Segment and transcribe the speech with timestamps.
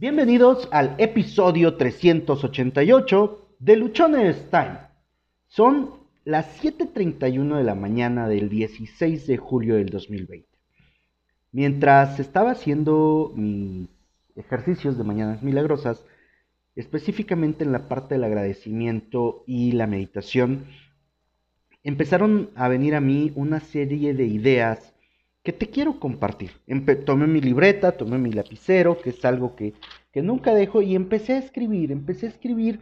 [0.00, 4.78] Bienvenidos al episodio 388 de Luchones Time.
[5.46, 5.90] Son
[6.24, 10.48] las 7.31 de la mañana del 16 de julio del 2020.
[11.52, 13.90] Mientras estaba haciendo mis
[14.36, 16.02] ejercicios de Mañanas Milagrosas,
[16.76, 20.64] específicamente en la parte del agradecimiento y la meditación,
[21.82, 24.94] empezaron a venir a mí una serie de ideas
[25.42, 26.50] que te quiero compartir.
[27.06, 29.74] tomé mi libreta, tomé mi lapicero, que es algo que,
[30.12, 32.80] que nunca dejo, y empecé a escribir, empecé a escribir,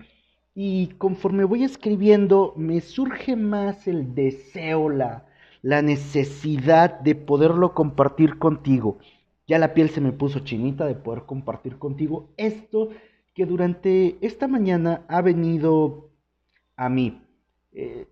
[0.55, 5.27] y conforme voy escribiendo, me surge más el deseo, la,
[5.63, 8.99] la necesidad de poderlo compartir contigo.
[9.47, 12.91] Ya la piel se me puso chinita de poder compartir contigo esto
[13.35, 16.11] que durante esta mañana ha venido
[16.77, 17.23] a mí.
[17.73, 18.07] Eh,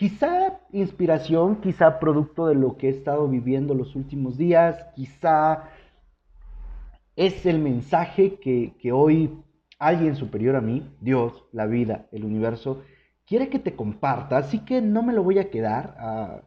[0.00, 5.68] Quizá inspiración, quizá producto de lo que he estado viviendo los últimos días, quizá
[7.16, 9.30] es el mensaje que, hoy
[9.78, 12.82] alguien superior a mí, Dios, la vida, el universo,
[13.26, 15.94] quiere que te comparta, así que no me lo voy a quedar.
[15.98, 16.40] Ah,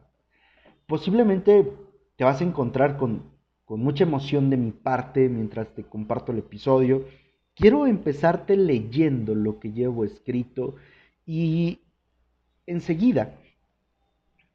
[0.87, 1.71] posiblemente
[2.15, 3.21] te vas a encontrar con,
[3.65, 7.05] con mucha emoción de mi parte mientras te comparto el episodio.
[7.53, 10.73] Quiero empezarte leyendo lo que llevo escrito
[11.23, 11.81] y
[12.65, 13.37] enseguida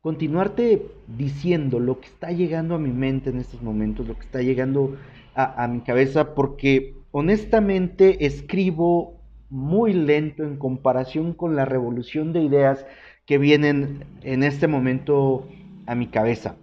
[0.09, 4.41] continuarte diciendo lo que está llegando a mi mente en estos momentos, lo que está
[4.41, 4.97] llegando
[5.35, 9.21] a, mi cabeza, porque honestamente escribo
[9.51, 12.87] muy lento en comparación con la revolución de ideas
[13.27, 15.47] que vienen en este momento
[15.85, 16.57] a mi cabeza.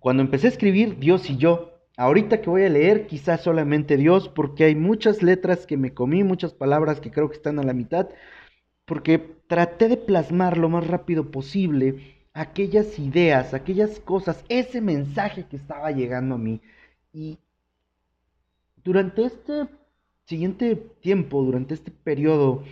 [0.00, 4.28] Cuando empecé a escribir Dios y yo, ahorita que voy a leer quizás solamente Dios,
[4.28, 7.74] porque hay muchas letras que me comí, muchas palabras que creo que están a la
[7.74, 8.08] mitad,
[8.84, 15.56] porque traté de plasmar lo más rápido posible aquellas ideas, aquellas cosas, ese mensaje que
[15.56, 16.60] estaba llegando a mí.
[17.12, 17.38] Y
[18.82, 19.68] durante este
[20.24, 22.64] siguiente tiempo, durante este periodo,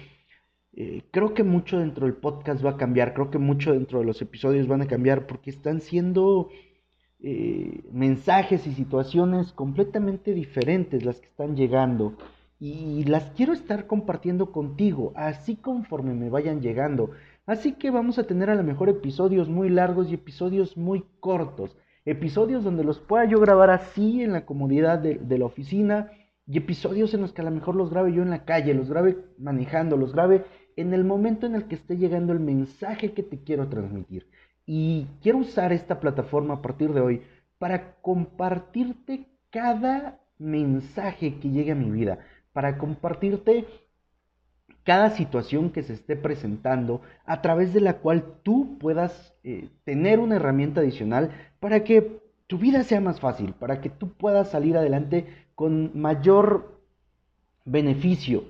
[0.72, 4.06] eh, creo que mucho dentro del podcast va a cambiar, creo que mucho dentro de
[4.06, 6.48] los episodios van a cambiar porque están siendo
[7.20, 12.14] eh, mensajes y situaciones completamente diferentes las que están llegando
[12.60, 17.10] y las quiero estar compartiendo contigo, así conforme me vayan llegando.
[17.46, 21.74] Así que vamos a tener a lo mejor episodios muy largos y episodios muy cortos.
[22.04, 26.12] Episodios donde los pueda yo grabar así en la comodidad de, la oficina
[26.46, 28.90] y episodios en los que a lo mejor los grabe yo en la calle, los
[28.90, 30.44] grabe manejando, los grabe
[30.76, 34.26] en el momento en el que esté llegando el mensaje que te quiero transmitir.
[34.66, 37.22] Y quiero usar esta plataforma a partir de hoy
[37.58, 42.18] para compartirte cada mensaje que llegue a mi vida
[42.60, 43.64] para compartirte
[44.84, 50.20] cada situación que se esté presentando a través de la cual tú puedas eh, tener
[50.20, 54.76] una herramienta adicional para que tu vida sea más fácil, para que tú puedas salir
[54.76, 56.82] adelante con mayor
[57.64, 58.44] beneficio.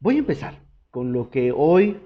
[0.00, 0.58] Voy a empezar
[0.90, 2.00] con lo que hoy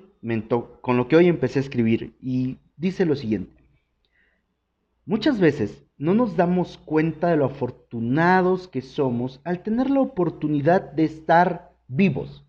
[0.82, 3.56] con lo que hoy empecé a escribir y dice lo siguiente.
[5.06, 10.90] Muchas veces no nos damos cuenta de lo afortunados que somos al tener la oportunidad
[10.90, 12.44] de estar vivos,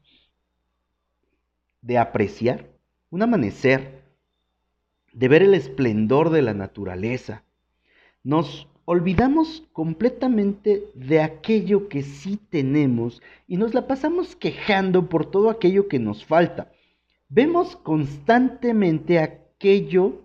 [1.79, 2.67] de apreciar
[3.11, 4.05] un amanecer,
[5.13, 7.43] de ver el esplendor de la naturaleza.
[8.23, 15.51] Nos olvidamos completamente de aquello que sí tenemos y nos la pasamos quejando por todo
[15.51, 16.71] aquello que nos falta.
[17.29, 20.23] Vemos constantemente aquello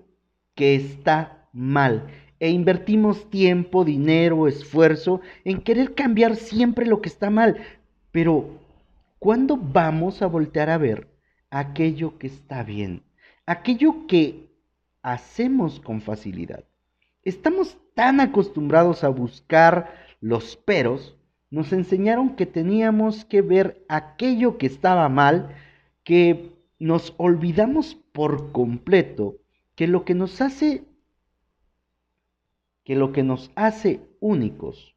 [0.54, 2.08] que está mal
[2.40, 7.56] e invertimos tiempo, dinero, esfuerzo en querer cambiar siempre lo que está mal.
[8.12, 8.58] Pero,
[9.18, 11.08] ¿cuándo vamos a voltear a ver
[11.50, 13.02] aquello que está bien?
[13.46, 14.48] Aquello que
[15.02, 16.64] hacemos con facilidad.
[17.24, 21.16] Estamos tan acostumbrados a buscar los peros,
[21.50, 25.54] nos enseñaron que teníamos que ver aquello que estaba mal,
[26.04, 29.36] que nos olvidamos por completo
[29.74, 30.84] que lo que nos hace
[32.88, 34.96] que lo que nos hace únicos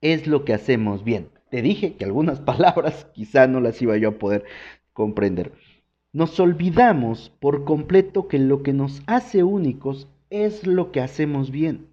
[0.00, 1.28] es lo que hacemos bien.
[1.50, 4.46] Te dije que algunas palabras quizá no las iba yo a poder
[4.94, 5.52] comprender.
[6.14, 11.86] Nos olvidamos por completo que lo que nos hace únicos es lo que hacemos bien.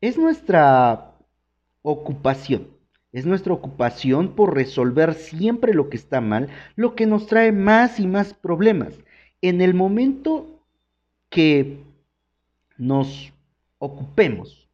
[0.00, 1.16] Es nuestra
[1.82, 2.68] ocupación.
[3.10, 7.98] Es nuestra ocupación por resolver siempre lo que está mal, lo que nos trae más
[7.98, 8.96] y más problemas.
[9.42, 10.62] En el momento
[11.30, 11.82] que
[12.76, 13.32] nos
[13.78, 14.68] ocupemos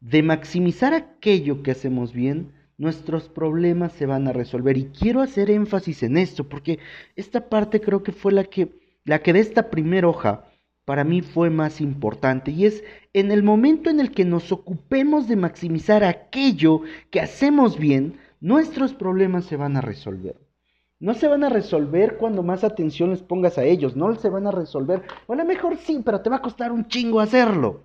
[0.00, 4.76] de maximizar aquello que hacemos bien, nuestros problemas se van a resolver.
[4.76, 6.80] Y quiero hacer énfasis en esto, porque
[7.14, 8.72] esta parte creo que fue la que,
[9.04, 10.44] la que de esta primera hoja
[10.84, 12.82] para mí fue más importante y es
[13.12, 18.92] en el momento en el que nos ocupemos de maximizar aquello que hacemos bien, nuestros
[18.92, 20.34] problemas se van a resolver.
[20.98, 24.46] No se van a resolver cuando más atención les pongas a ellos, no se van
[24.48, 27.82] a resolver, o a lo mejor sí, pero te va a costar un chingo hacerlo.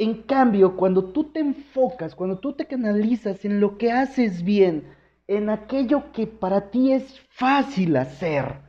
[0.00, 4.84] En cambio, cuando tú te enfocas, cuando tú te canalizas en lo que haces bien,
[5.28, 8.62] en aquello que para ti es fácil hacer,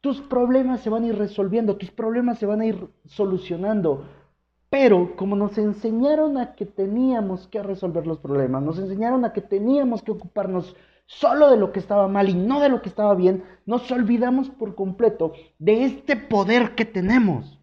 [0.00, 4.08] tus problemas se van a ir resolviendo, tus problemas se van a ir solucionando.
[4.70, 9.40] Pero como nos enseñaron a que teníamos que resolver los problemas, nos enseñaron a que
[9.40, 10.74] teníamos que ocuparnos
[11.06, 14.50] solo de lo que estaba mal y no de lo que estaba bien, nos olvidamos
[14.50, 17.61] por completo de este poder que tenemos.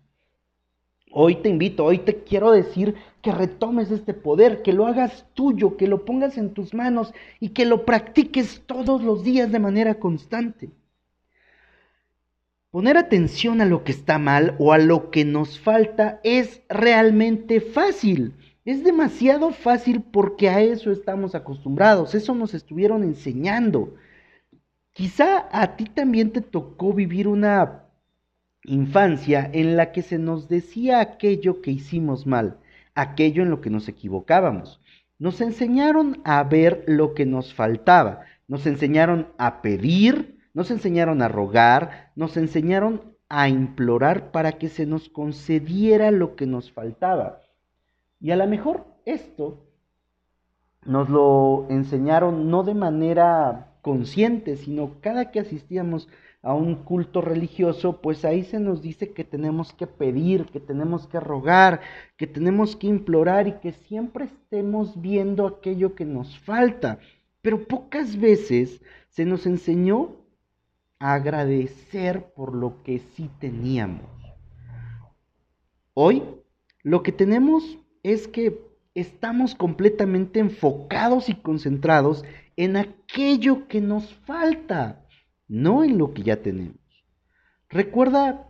[1.12, 5.76] Hoy te invito, hoy te quiero decir que retomes este poder, que lo hagas tuyo,
[5.76, 9.96] que lo pongas en tus manos y que lo practiques todos los días de manera
[9.96, 10.70] constante.
[12.70, 17.60] Poner atención a lo que está mal o a lo que nos falta es realmente
[17.60, 18.36] fácil.
[18.64, 23.96] Es demasiado fácil porque a eso estamos acostumbrados, eso nos estuvieron enseñando.
[24.92, 27.89] Quizá a ti también te tocó vivir una
[28.70, 32.58] infancia en la que se nos decía aquello que hicimos mal,
[32.94, 34.80] aquello en lo que nos equivocábamos.
[35.18, 41.28] Nos enseñaron a ver lo que nos faltaba, nos enseñaron a pedir, nos enseñaron a
[41.28, 47.42] rogar, nos enseñaron a implorar para que se nos concediera lo que nos faltaba.
[48.22, 49.66] Y a lo mejor esto
[50.86, 56.08] nos lo enseñaron no de manera consciente, sino cada que asistíamos
[56.42, 61.08] a un culto religioso, pues ahí se nos dice que tenemos que pedir, que tenemos
[61.08, 61.82] que rogar,
[62.18, 67.00] que tenemos que implorar y que siempre estemos viendo aquello que nos falta.
[67.42, 70.16] Pero pocas veces se nos enseñó
[71.00, 74.10] agradecer por lo que sí teníamos.
[75.94, 76.24] Hoy
[76.84, 78.62] lo que tenemos es que
[78.96, 82.24] estamos completamente enfocados y concentrados
[82.56, 85.06] en aquello que nos falta,
[85.50, 86.78] no en lo que ya tenemos.
[87.70, 88.48] Recuerda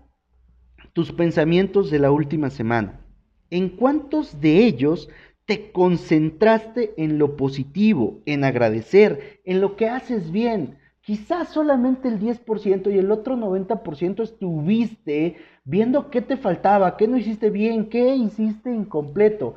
[0.93, 3.01] tus pensamientos de la última semana.
[3.49, 5.09] ¿En cuántos de ellos
[5.45, 10.77] te concentraste en lo positivo, en agradecer, en lo que haces bien?
[11.09, 17.17] quizás solamente el 10% y el otro 90% estuviste viendo qué te faltaba, qué no
[17.17, 19.55] hiciste bien, qué hiciste incompleto.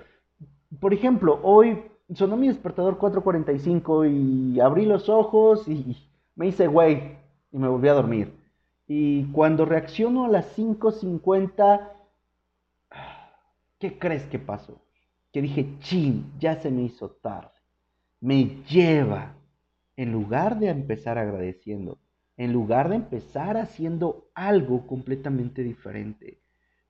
[0.81, 1.83] Por ejemplo, hoy
[2.15, 5.95] sonó mi despertador 4.45 y abrí los ojos y
[6.37, 7.19] me hice güey
[7.52, 8.32] y me volví a dormir.
[8.88, 11.90] Y cuando reacciono a las 5.50,
[13.78, 14.81] ¿qué crees que pasó?
[15.32, 17.50] Que dije, chin, ya se me hizo tarde.
[18.20, 19.34] Me lleva
[19.96, 21.99] en lugar de empezar agradeciendo,
[22.37, 26.40] en lugar de empezar haciendo algo completamente diferente.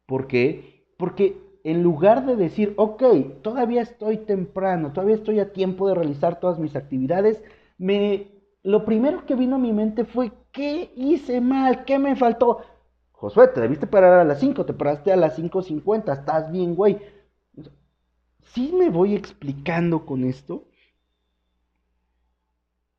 [0.06, 0.86] ¿Por qué?
[0.96, 3.02] Porque en lugar de decir, ok,
[3.42, 7.42] todavía estoy temprano, todavía estoy a tiempo de realizar todas mis actividades,
[7.78, 8.31] me,
[8.62, 11.84] lo primero que vino a mi mente fue, ¿qué hice mal?
[11.84, 12.62] ¿Qué me faltó?
[13.10, 16.98] Josué, te debiste parar a las 5, te paraste a las 5.50, estás bien, güey.
[18.40, 20.68] ¿Sí me voy explicando con esto?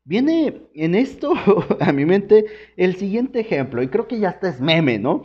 [0.04, 1.32] Viene en esto
[1.80, 2.46] a mi mente
[2.76, 5.22] el siguiente ejemplo, y creo que ya está es meme, ¿no?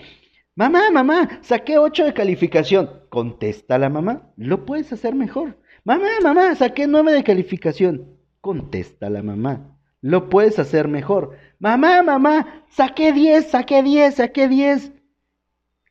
[0.55, 2.89] Mamá, mamá, saqué 8 de calificación.
[3.09, 5.57] Contesta la mamá, lo puedes hacer mejor.
[5.83, 8.17] Mamá, mamá, saqué 9 de calificación.
[8.41, 11.37] Contesta la mamá, lo puedes hacer mejor.
[11.59, 14.91] Mamá, mamá, saqué 10, saqué 10, saqué 10.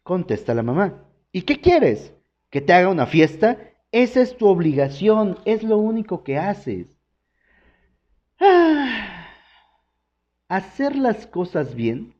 [0.03, 2.15] Contesta la mamá, ¿y qué quieres?
[2.51, 3.59] ¿Que te haga una fiesta?
[3.93, 6.87] Esa es tu obligación, es lo único que haces.
[10.49, 12.15] Hacer las cosas bien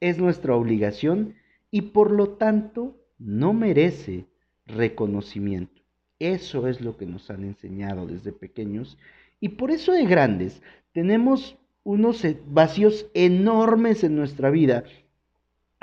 [0.00, 1.36] es nuestra obligación
[1.70, 4.26] y por lo tanto no merece
[4.66, 5.80] reconocimiento.
[6.18, 8.98] Eso es lo que nos han enseñado desde pequeños
[9.40, 14.84] y por eso de grandes tenemos unos e, vacíos enormes en nuestra vida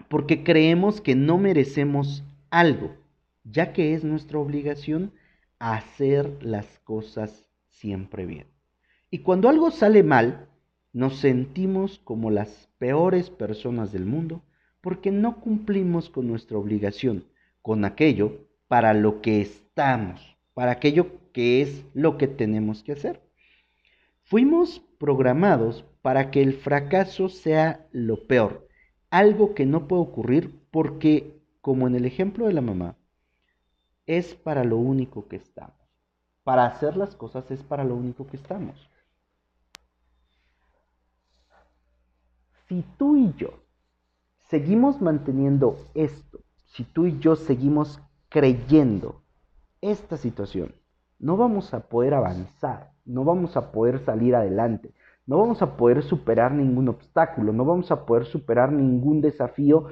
[0.10, 2.96] porque creemos que no merecemos algo,
[3.44, 5.12] ya que es nuestra obligación
[5.60, 8.48] hacer las cosas siempre bien.
[9.10, 10.48] Y cuando algo sale mal,
[10.94, 14.42] nos sentimos como las peores personas del mundo
[14.82, 17.26] porque no cumplimos con nuestra obligación,
[17.62, 23.22] con aquello para lo que estamos, para aquello que es lo que tenemos que hacer.
[24.24, 28.68] Fuimos programados para que el fracaso sea lo peor,
[29.10, 32.96] algo que no puede ocurrir porque, como en el ejemplo de la mamá,
[34.06, 35.76] es para lo único que estamos.
[36.44, 38.90] Para hacer las cosas es para lo único que estamos.
[42.68, 43.64] si tú y yo
[44.50, 49.24] seguimos manteniendo esto, si tú y yo seguimos creyendo
[49.82, 50.76] esta situación,
[51.18, 54.92] no vamos a poder avanzar, no vamos a poder salir adelante,
[55.26, 59.88] no vamos a poder superar ningún obstáculo, no vamos a poder superar ningún desafío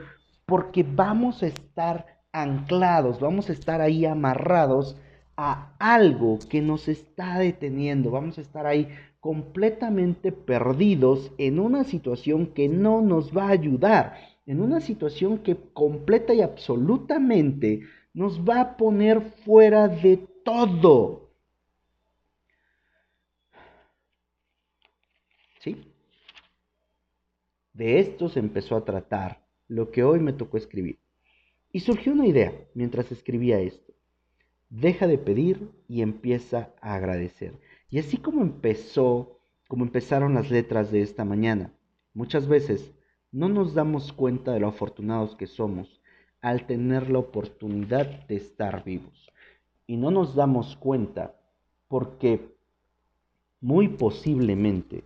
[0.46, 4.98] porque vamos a estar anclados, vamos a estar ahí amarrados
[5.38, 12.48] a algo que nos está deteniendo, vamos a estar ahí completamente perdidos en una situación
[12.48, 14.14] que no nos va a ayudar,
[14.46, 17.82] en una situación que completa y absolutamente
[18.14, 21.32] nos va a poner fuera de todo.
[25.60, 25.76] ¿Sí?
[27.76, 30.98] De esto se empezó a tratar lo que hoy me tocó escribir.
[31.74, 33.94] Y surgió una idea mientras escribía esto.
[34.70, 37.60] Deja de pedir y empieza a agradecer.
[37.90, 41.74] Y así como empezó, como empezaron las letras de esta mañana,
[42.14, 42.94] muchas veces
[43.34, 46.02] no nos damos cuenta de lo afortunados que somos
[46.40, 49.30] al tener la oportunidad de estar vivos.
[49.86, 51.36] Y no nos damos cuenta
[51.90, 52.56] porque
[53.60, 55.04] muy posiblemente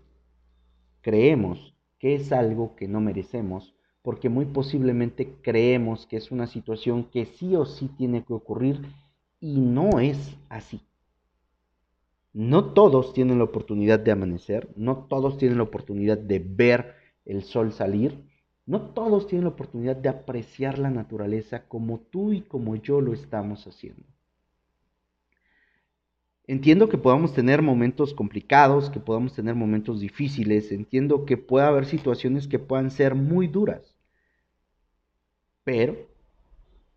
[1.01, 7.03] creemos que es algo que no merecemos porque muy posiblemente creemos que es una situación
[7.03, 8.81] que sí o sí tiene que ocurrir
[9.39, 10.81] y no es así.
[12.33, 17.43] No todos tienen la oportunidad de amanecer, no todos tienen la oportunidad de ver el
[17.43, 18.23] sol salir,
[18.65, 23.13] no todos tienen la oportunidad de apreciar la naturaleza como tú y como yo lo
[23.13, 24.03] estamos haciendo.
[26.49, 31.85] Entiendo que podamos tener momentos complicados, que podamos tener momentos difíciles, entiendo que pueda haber
[31.85, 33.95] situaciones que puedan ser muy duras.
[35.63, 36.09] Pero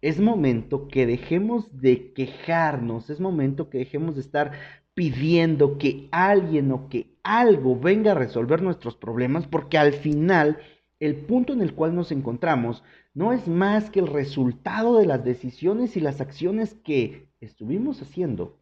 [0.00, 4.52] es momento que dejemos de quejarnos, es momento que dejemos de estar
[4.94, 10.61] pidiendo que alguien o que algo venga a resolver nuestros problemas, porque al final
[10.99, 12.82] el punto en el cual nos encontramos
[13.12, 18.62] no es más que el resultado de las decisiones y las acciones que estuvimos haciendo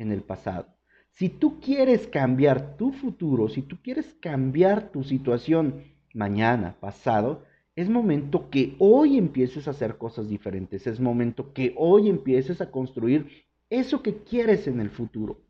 [0.00, 0.66] en el pasado.
[1.12, 7.44] Si tú quieres cambiar tu futuro, si tú quieres cambiar tu situación mañana, pasado,
[7.76, 12.70] es momento que hoy empieces a hacer cosas diferentes, es momento que hoy empieces a
[12.70, 15.40] construir eso que quieres en el futuro.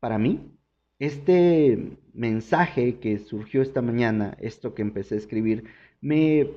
[0.00, 0.52] Para mí,
[0.98, 5.64] este mensaje que surgió esta mañana, esto que empecé a escribir,
[6.00, 6.50] me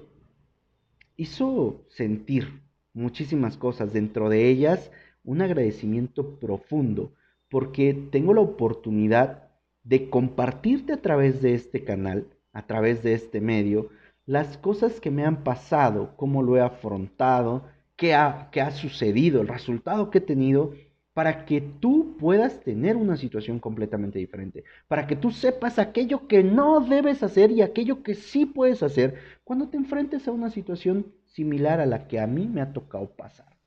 [1.16, 2.67] hizo sentir
[2.98, 4.92] muchísimas cosas, dentro de ellas
[5.24, 7.12] un agradecimiento profundo,
[7.50, 9.50] porque tengo la oportunidad
[9.84, 13.89] de compartirte a través de este canal, a través de este medio,
[14.25, 17.63] las cosas que me han pasado, cómo lo he afrontado,
[17.96, 20.74] qué ha, qué ha sucedido, el resultado que he tenido,
[21.13, 26.44] para que tú puedas tener una situación completamente diferente, para que tú sepas aquello que
[26.44, 31.08] no debes hacer y aquello que sí puedes hacer cuando te enfrentes a una situación
[31.28, 33.58] similar a la que a mí me ha tocado pasar,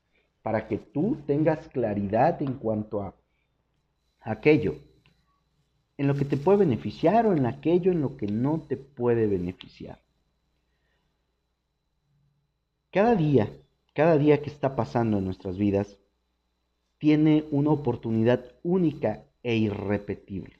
[0.41, 3.15] para que tú tengas claridad en cuanto a
[4.21, 4.75] aquello
[5.97, 9.27] en lo que te puede beneficiar o en aquello en lo que no te puede
[9.27, 10.01] beneficiar.
[12.91, 13.51] Cada día,
[13.93, 15.99] cada día que está pasando en nuestras vidas,
[16.97, 20.59] tiene una oportunidad única e irrepetible.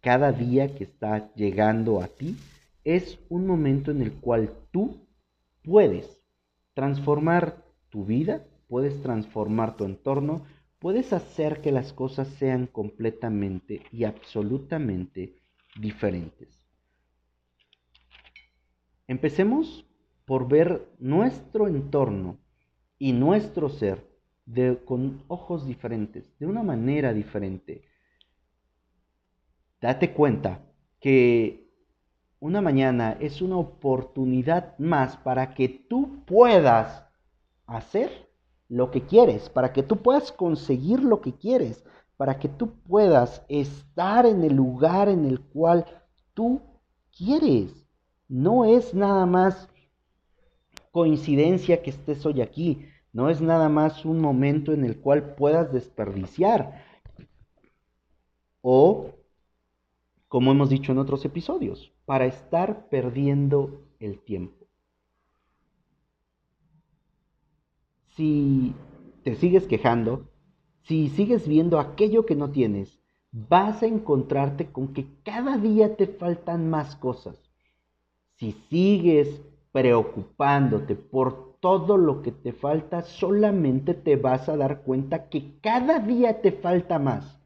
[0.00, 2.36] Cada día que está llegando a ti
[2.84, 5.06] es un momento en el cual tú
[5.64, 6.20] puedes
[6.74, 10.44] transformar tu vida, puedes transformar tu entorno,
[10.78, 15.42] puedes hacer que las cosas sean completamente y absolutamente
[15.80, 16.62] diferentes.
[19.06, 19.86] Empecemos
[20.24, 22.38] por ver nuestro entorno
[22.98, 24.12] y nuestro ser
[24.84, 27.82] con ojos diferentes, de una manera diferente.
[29.80, 30.64] Date cuenta
[31.00, 31.61] que
[32.42, 37.04] una mañana es una oportunidad más para que tú puedas
[37.68, 38.28] hacer
[38.68, 41.84] lo que quieres, para que tú puedas conseguir lo que quieres,
[42.16, 45.86] para que tú puedas estar en el lugar en el cual
[46.34, 46.60] tú
[47.16, 47.86] quieres.
[48.26, 49.68] No es nada más
[50.90, 55.72] coincidencia que estés hoy aquí, no es nada más un momento en el cual puedas
[55.72, 56.82] desperdiciar
[58.62, 59.12] o,
[60.32, 64.64] como hemos dicho en otros episodios, para estar perdiendo el tiempo.
[68.16, 68.72] Si
[69.24, 70.30] te sigues quejando,
[70.84, 72.98] si sigues viendo aquello que no tienes,
[73.30, 77.36] vas a encontrarte con que cada día te faltan más cosas.
[78.36, 85.28] Si sigues preocupándote por todo lo que te falta, solamente te vas a dar cuenta
[85.28, 87.41] que cada día te falta más.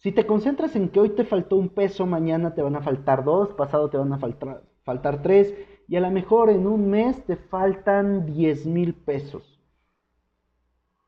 [0.00, 3.22] Si te concentras en que hoy te faltó un peso, mañana te van a faltar
[3.22, 5.54] dos, pasado te van a faltar, faltar tres,
[5.88, 9.60] y a lo mejor en un mes te faltan 10 mil pesos.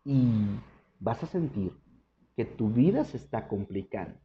[0.05, 0.45] Y
[1.01, 1.73] vas a sentir
[2.37, 4.19] que tu vida se está complicando.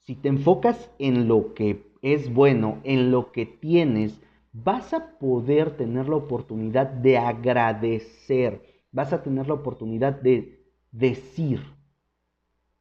[0.00, 4.18] Si te enfocas en lo que es bueno, en lo que tienes,
[4.54, 11.75] vas a poder tener la oportunidad de agradecer, vas a tener la oportunidad de decir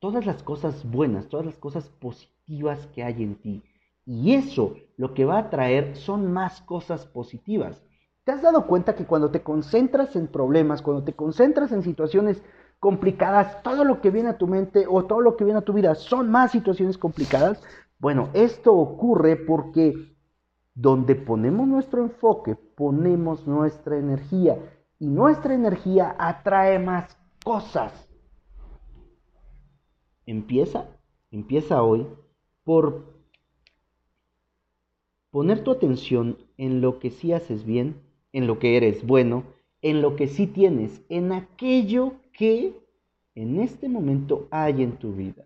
[0.06, 3.64] todas las cosas buenas, todas las cosas positivas que hay en ti.
[4.06, 7.82] Y eso lo que va a traer son más cosas positivas.
[8.24, 12.44] ¿Te has dado cuenta que cuando te concentras en problemas, cuando te concentras en situaciones
[12.80, 15.74] complicadas, todo lo que viene a tu mente o todo lo que viene a tu
[15.74, 17.64] vida son más situaciones complicadas?
[17.98, 20.16] Bueno, esto ocurre porque
[20.76, 24.56] donde ponemos nuestro enfoque, ponemos nuestra energía
[25.00, 28.05] y nuestra energía atrae más cosas.
[30.26, 30.88] Empieza,
[31.32, 32.08] empieza hoy
[32.64, 33.16] por
[35.32, 38.02] poner tu atención en lo que sí haces bien,
[38.32, 39.44] en lo que eres bueno,
[39.82, 42.74] en lo que sí tienes, en aquello que
[43.36, 45.46] en este momento hay en tu vida.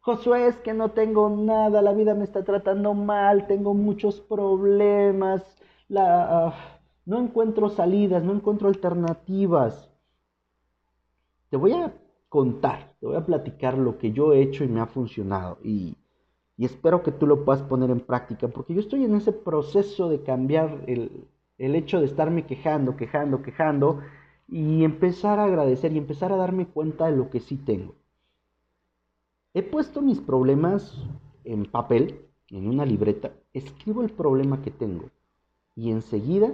[0.00, 5.42] Josué, es que no tengo nada, la vida me está tratando mal, tengo muchos problemas,
[5.88, 9.90] la, ah, no encuentro salidas, no encuentro alternativas.
[11.50, 11.92] Te voy a
[12.28, 15.96] contar, te voy a platicar lo que yo he hecho y me ha funcionado y,
[16.56, 20.22] espero que tú lo puedas poner en práctica, porque yo estoy en ese proceso de
[20.22, 21.26] cambiar el,
[21.58, 23.98] el hecho de estarme quejando, quejando, quejando
[24.46, 27.96] y empezar a agradecer y empezar a darme cuenta de lo que sí tengo.
[29.52, 30.96] He puesto mis problemas
[31.42, 35.06] en papel, en una libreta, escribo el problema que tengo
[35.74, 36.52] y enseguida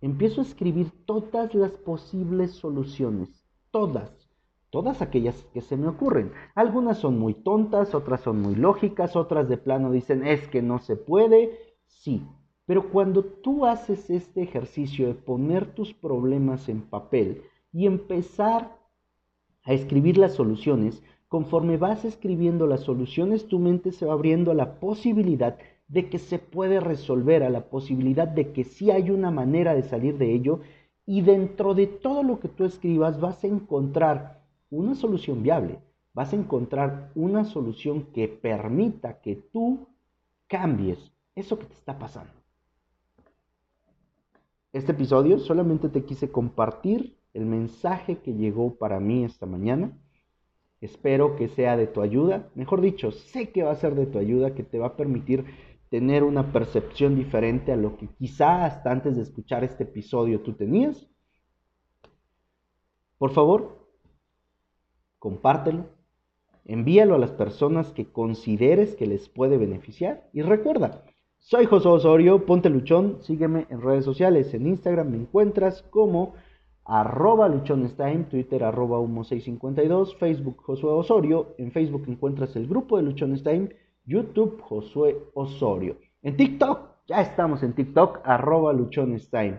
[0.00, 4.23] empiezo a escribir todas las posibles soluciones, todas,
[4.74, 6.32] todas aquellas que se me ocurren.
[6.56, 10.80] Algunas son muy tontas, otras son muy lógicas, otras de plano dicen es que no
[10.80, 12.26] se puede, sí.
[12.66, 18.76] Pero cuando tú haces este ejercicio de poner tus problemas en papel y empezar
[19.62, 21.04] a escribir las soluciones,
[21.34, 26.18] Conforme vas escribiendo las soluciones, tu mente se va abriendo a la posibilidad de que
[26.18, 30.32] se puede resolver, a la posibilidad de que sí hay una manera de salir de
[30.32, 30.60] ello
[31.04, 34.43] y dentro de todo lo que tú escribas vas a encontrar
[34.76, 35.80] una solución viable,
[36.12, 39.88] vas a encontrar una solución que permita que tú
[40.46, 42.32] cambies eso que te está pasando.
[44.72, 49.96] Este episodio solamente te quise compartir el mensaje que llegó para mí esta mañana
[50.84, 52.50] Espero que sea de tu ayuda.
[52.54, 55.46] Mejor dicho, sé que va a ser de tu ayuda, que te va a permitir
[55.88, 60.52] tener una percepción diferente a lo que quizá hasta antes de escuchar este episodio tú
[60.52, 61.06] tenías.
[63.16, 63.83] Por favor,
[65.24, 65.86] compártelo,
[66.66, 71.02] envíalo a las personas que consideres que les puede beneficiar y recuerda,
[71.38, 76.34] soy José Osorio, ponte luchón, sígueme en redes sociales, en Instagram me encuentras como
[76.84, 83.70] arroba luchonestime, Twitter arroba humo652, Facebook Josué Osorio, en Facebook encuentras el grupo de Luchonestime,
[84.04, 85.96] YouTube Josué Osorio.
[86.20, 89.58] En TikTok, ya estamos en TikTok, arroba luchonestime.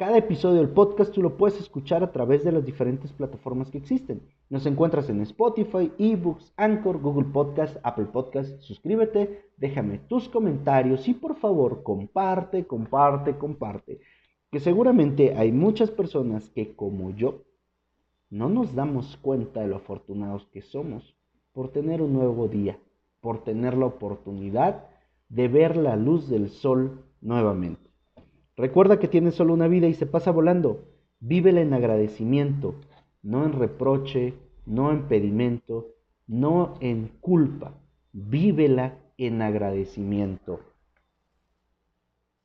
[0.00, 3.76] Cada episodio del podcast tú lo puedes escuchar a través de las diferentes plataformas que
[3.76, 4.22] existen.
[4.48, 8.58] Nos encuentras en Spotify, eBooks, Anchor, Google Podcast, Apple Podcast.
[8.62, 14.00] Suscríbete, déjame tus comentarios y por favor comparte, comparte, comparte
[14.50, 17.42] que seguramente hay muchas personas que como yo
[18.30, 21.14] no nos damos cuenta de lo afortunados que somos
[21.52, 22.78] por tener un nuevo día,
[23.20, 24.86] por tener la oportunidad
[25.28, 27.89] de ver la luz del sol nuevamente.
[28.60, 30.84] Recuerda que tienes solo una vida y se pasa volando.
[31.18, 32.74] Vívela en agradecimiento,
[33.22, 34.34] no en reproche,
[34.66, 35.88] no en pedimento,
[36.26, 37.72] no en culpa.
[38.12, 40.60] Vívela en agradecimiento.